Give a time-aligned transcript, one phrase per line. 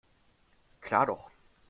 [0.79, 1.29] Klar doch.